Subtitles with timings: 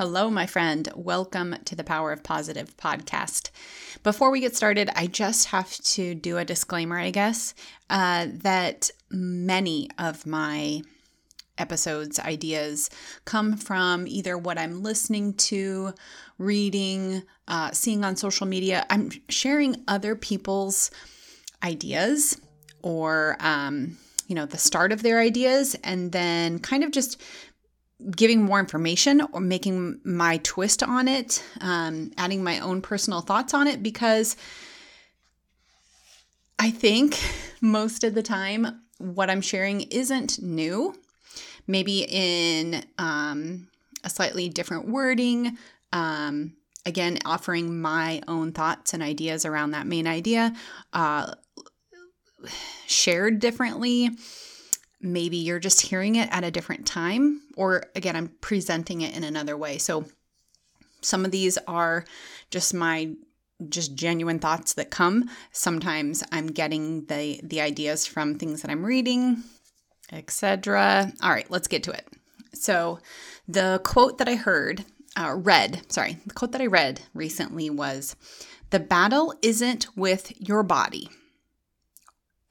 [0.00, 0.88] Hello, my friend.
[0.96, 3.50] Welcome to the Power of Positive podcast.
[4.02, 7.52] Before we get started, I just have to do a disclaimer, I guess,
[7.90, 10.80] uh, that many of my
[11.58, 12.88] episodes, ideas
[13.26, 15.92] come from either what I'm listening to,
[16.38, 18.86] reading, uh, seeing on social media.
[18.88, 20.90] I'm sharing other people's
[21.62, 22.40] ideas
[22.80, 23.98] or, um,
[24.28, 27.20] you know, the start of their ideas, and then kind of just
[28.16, 33.52] giving more information or making my twist on it, um, adding my own personal thoughts
[33.54, 34.36] on it, because
[36.58, 37.18] I think
[37.60, 40.94] most of the time what I'm sharing isn't new.
[41.66, 43.68] Maybe in um,
[44.02, 45.56] a slightly different wording.
[45.92, 46.54] Um,
[46.84, 50.54] again, offering my own thoughts and ideas around that main idea,
[50.92, 51.34] uh,
[52.86, 54.10] shared differently
[55.00, 59.24] maybe you're just hearing it at a different time, or again, I'm presenting it in
[59.24, 59.78] another way.
[59.78, 60.04] So
[61.00, 62.04] some of these are
[62.50, 63.12] just my
[63.68, 65.28] just genuine thoughts that come.
[65.52, 69.42] Sometimes I'm getting the the ideas from things that I'm reading,
[70.12, 71.12] etc.
[71.22, 72.06] All right, let's get to it.
[72.52, 72.98] So,
[73.46, 74.84] the quote that I heard,
[75.16, 78.16] uh, read, sorry, the quote that I read recently was,
[78.70, 81.10] "The battle isn't with your body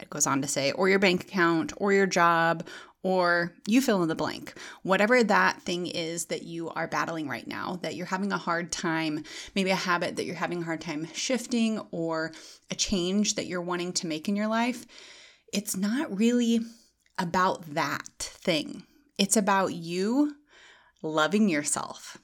[0.00, 2.66] it goes on to say, or your bank account, or your job,
[3.02, 4.54] or you fill in the blank.
[4.82, 8.72] Whatever that thing is that you are battling right now, that you're having a hard
[8.72, 9.22] time,
[9.54, 12.32] maybe a habit that you're having a hard time shifting, or
[12.70, 14.86] a change that you're wanting to make in your life,
[15.52, 16.60] it's not really
[17.18, 18.82] about that thing.
[19.16, 20.34] It's about you
[21.02, 22.18] loving yourself.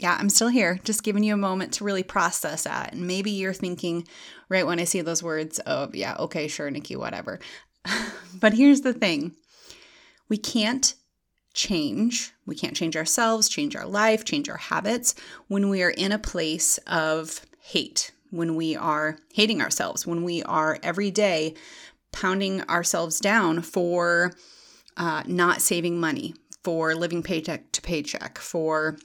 [0.00, 2.94] Yeah, I'm still here, just giving you a moment to really process that.
[2.94, 4.08] And maybe you're thinking,
[4.48, 7.38] right when I see those words, of, yeah, okay, sure, Nikki, whatever.
[8.40, 9.36] but here's the thing
[10.30, 10.94] we can't
[11.52, 15.14] change, we can't change ourselves, change our life, change our habits
[15.48, 20.42] when we are in a place of hate, when we are hating ourselves, when we
[20.44, 21.54] are every day
[22.10, 24.32] pounding ourselves down for
[24.96, 28.96] uh, not saving money, for living paycheck to paycheck, for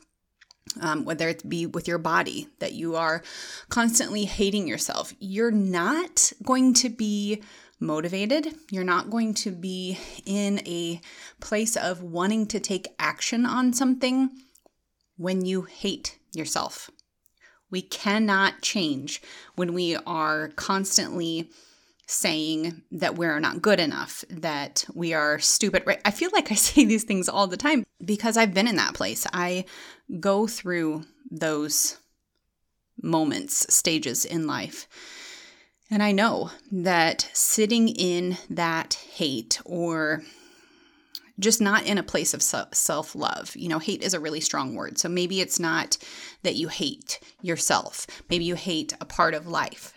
[0.81, 3.23] um, whether it be with your body, that you are
[3.69, 7.41] constantly hating yourself, you're not going to be
[7.79, 8.53] motivated.
[8.71, 11.01] You're not going to be in a
[11.39, 14.29] place of wanting to take action on something
[15.17, 16.89] when you hate yourself.
[17.69, 19.21] We cannot change
[19.55, 21.49] when we are constantly
[22.07, 25.83] saying that we're not good enough, that we are stupid.
[25.85, 26.01] Right?
[26.05, 28.93] I feel like I say these things all the time because I've been in that
[28.93, 29.25] place.
[29.33, 29.65] I
[30.19, 31.97] go through those
[33.01, 34.87] moments, stages in life.
[35.91, 40.23] And I know that sitting in that hate or
[41.37, 43.55] just not in a place of self love.
[43.55, 44.97] You know, hate is a really strong word.
[44.97, 45.97] So maybe it's not
[46.43, 48.07] that you hate yourself.
[48.29, 49.94] Maybe you hate a part of life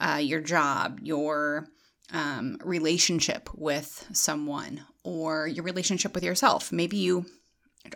[0.00, 1.68] uh, your job, your
[2.12, 6.72] um, relationship with someone, or your relationship with yourself.
[6.72, 7.26] Maybe you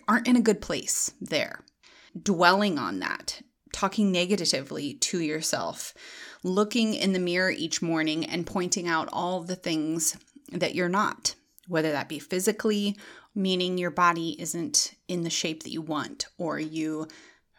[0.09, 1.65] aren't in a good place there.
[2.21, 3.41] Dwelling on that,
[3.73, 5.95] talking negatively to yourself,
[6.43, 10.17] looking in the mirror each morning and pointing out all the things
[10.53, 11.35] that you're not,
[11.69, 12.97] whether that be physically,
[13.35, 17.07] meaning your body isn't in the shape that you want, or you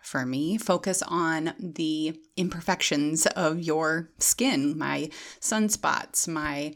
[0.01, 6.73] for me focus on the imperfections of your skin, my sunspots, my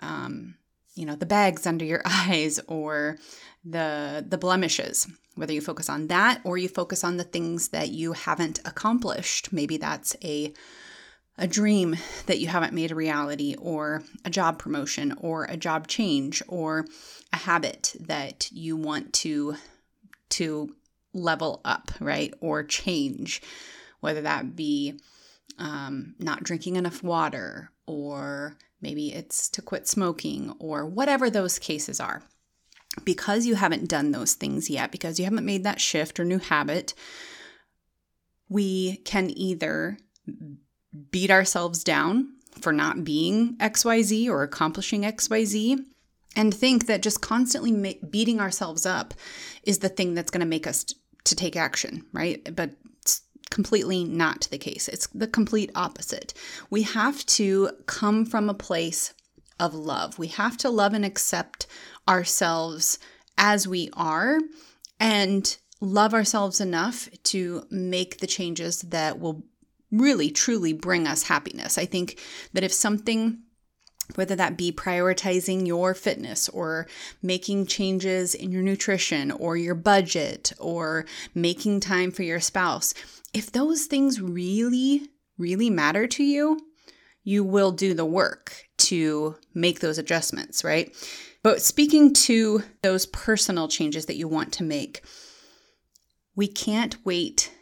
[0.00, 0.54] um,
[0.94, 3.18] you know, the bags under your eyes or
[3.64, 5.06] the the blemishes.
[5.36, 9.52] Whether you focus on that or you focus on the things that you haven't accomplished.
[9.52, 10.52] Maybe that's a
[11.40, 11.96] a dream
[12.26, 16.84] that you haven't made a reality or a job promotion or a job change or
[17.32, 19.54] a habit that you want to
[20.30, 20.74] to
[21.18, 22.32] level up, right?
[22.40, 23.42] Or change,
[24.00, 24.98] whether that be
[25.58, 32.00] um, not drinking enough water, or maybe it's to quit smoking, or whatever those cases
[32.00, 32.22] are.
[33.04, 36.38] Because you haven't done those things yet, because you haven't made that shift or new
[36.38, 36.94] habit,
[38.48, 39.98] we can either
[41.10, 45.84] beat ourselves down for not being XYZ or accomplishing XYZ
[46.36, 49.14] and think that just constantly ma- beating ourselves up
[49.62, 50.86] is the thing that's going to make us
[51.28, 52.54] to take action, right?
[52.54, 54.88] But it's completely not the case.
[54.88, 56.34] It's the complete opposite.
[56.70, 59.14] We have to come from a place
[59.60, 60.18] of love.
[60.18, 61.66] We have to love and accept
[62.08, 62.98] ourselves
[63.36, 64.38] as we are
[65.00, 69.44] and love ourselves enough to make the changes that will
[69.90, 71.78] really truly bring us happiness.
[71.78, 72.20] I think
[72.52, 73.38] that if something
[74.14, 76.86] whether that be prioritizing your fitness or
[77.22, 82.94] making changes in your nutrition or your budget or making time for your spouse,
[83.34, 86.58] if those things really, really matter to you,
[87.22, 90.94] you will do the work to make those adjustments, right?
[91.42, 95.02] But speaking to those personal changes that you want to make,
[96.34, 97.52] we can't wait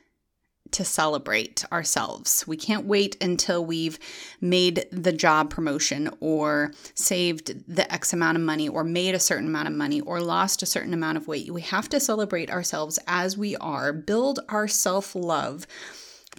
[0.72, 2.44] to celebrate ourselves.
[2.46, 3.98] We can't wait until we've
[4.40, 9.46] made the job promotion or saved the X amount of money or made a certain
[9.46, 11.52] amount of money or lost a certain amount of weight.
[11.52, 15.66] We have to celebrate ourselves as we are, build our self love,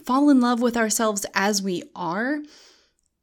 [0.06, 2.40] fall in love with ourselves as we are.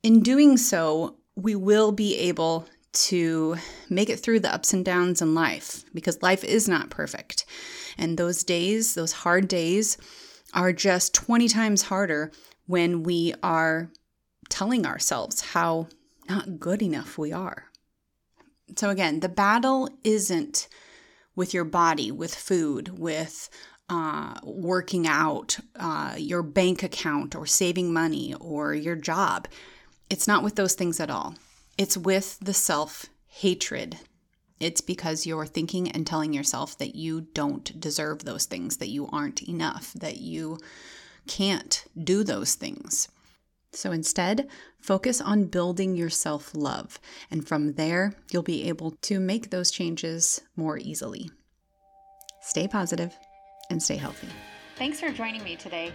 [0.02, 3.56] In doing so, we will be able to
[3.90, 7.44] make it through the ups and downs in life because life is not perfect.
[7.98, 9.96] And those days, those hard days,
[10.54, 12.32] are just 20 times harder
[12.66, 13.90] when we are
[14.48, 15.88] telling ourselves how
[16.28, 17.66] not good enough we are.
[18.76, 20.68] So, again, the battle isn't
[21.36, 23.50] with your body, with food, with
[23.90, 29.48] uh, working out, uh, your bank account, or saving money, or your job.
[30.08, 31.34] It's not with those things at all.
[31.76, 33.98] It's with the self hatred
[34.60, 39.08] it's because you're thinking and telling yourself that you don't deserve those things, that you
[39.12, 40.58] aren't enough, that you
[41.26, 43.08] can't do those things.
[43.72, 44.48] So instead,
[44.78, 47.00] focus on building your self love.
[47.30, 51.30] And from there, you'll be able to make those changes more easily.
[52.40, 53.16] Stay positive
[53.70, 54.28] and stay healthy.
[54.76, 55.92] Thanks for joining me today.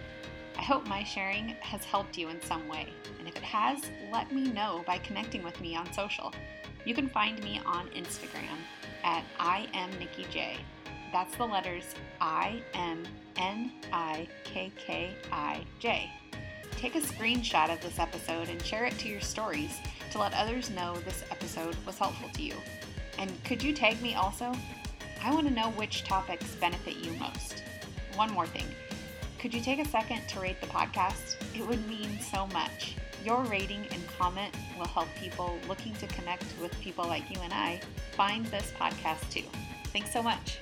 [0.60, 2.86] I hope my sharing has helped you in some way.
[3.18, 3.80] And if it has,
[4.12, 6.34] let me know by connecting with me on social.
[6.84, 8.58] You can find me on Instagram
[9.02, 10.58] at I am Nikki J.
[11.14, 13.04] That's the letters I M
[13.38, 16.10] N I K K I J.
[16.72, 19.78] Take a screenshot of this episode and share it to your stories
[20.10, 22.56] to let others know this episode was helpful to you.
[23.16, 24.52] And could you tag me also?
[25.24, 27.62] I want to know which topics benefit you most.
[28.14, 28.66] One more thing.
[29.40, 31.36] Could you take a second to rate the podcast?
[31.56, 32.96] It would mean so much.
[33.24, 37.50] Your rating and comment will help people looking to connect with people like you and
[37.50, 37.80] I
[38.12, 39.44] find this podcast too.
[39.94, 40.58] Thanks so much.